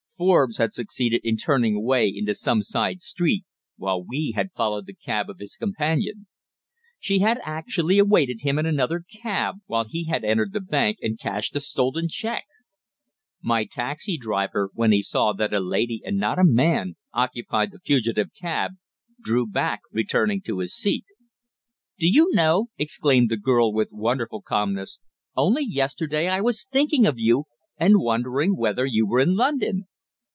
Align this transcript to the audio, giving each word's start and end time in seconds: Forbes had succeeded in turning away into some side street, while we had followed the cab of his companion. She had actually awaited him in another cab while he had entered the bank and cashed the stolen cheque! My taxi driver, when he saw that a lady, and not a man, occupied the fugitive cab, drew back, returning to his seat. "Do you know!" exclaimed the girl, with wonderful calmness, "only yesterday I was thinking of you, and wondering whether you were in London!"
Forbes 0.23 0.57
had 0.57 0.75
succeeded 0.75 1.21
in 1.23 1.35
turning 1.35 1.73
away 1.75 2.07
into 2.07 2.35
some 2.35 2.61
side 2.61 3.01
street, 3.01 3.43
while 3.77 4.03
we 4.03 4.33
had 4.35 4.51
followed 4.55 4.85
the 4.85 4.93
cab 4.93 5.31
of 5.31 5.39
his 5.39 5.55
companion. 5.55 6.27
She 6.99 7.21
had 7.21 7.39
actually 7.43 7.97
awaited 7.97 8.41
him 8.41 8.59
in 8.59 8.67
another 8.67 9.03
cab 9.23 9.61
while 9.65 9.83
he 9.85 10.03
had 10.05 10.23
entered 10.23 10.53
the 10.53 10.59
bank 10.61 10.99
and 11.01 11.17
cashed 11.19 11.53
the 11.53 11.59
stolen 11.59 12.07
cheque! 12.07 12.45
My 13.41 13.65
taxi 13.65 14.15
driver, 14.15 14.69
when 14.75 14.91
he 14.91 15.01
saw 15.01 15.33
that 15.33 15.55
a 15.55 15.59
lady, 15.59 16.03
and 16.05 16.17
not 16.17 16.37
a 16.37 16.45
man, 16.45 16.97
occupied 17.13 17.71
the 17.71 17.79
fugitive 17.79 18.29
cab, 18.39 18.73
drew 19.23 19.47
back, 19.47 19.81
returning 19.91 20.41
to 20.41 20.59
his 20.59 20.75
seat. 20.75 21.05
"Do 21.97 22.07
you 22.07 22.29
know!" 22.33 22.67
exclaimed 22.77 23.31
the 23.31 23.37
girl, 23.37 23.73
with 23.73 23.89
wonderful 23.91 24.43
calmness, 24.43 24.99
"only 25.35 25.65
yesterday 25.67 26.27
I 26.29 26.41
was 26.41 26.63
thinking 26.65 27.07
of 27.07 27.17
you, 27.17 27.45
and 27.77 27.95
wondering 27.97 28.55
whether 28.55 28.85
you 28.85 29.07
were 29.07 29.19
in 29.19 29.35
London!" 29.35 29.87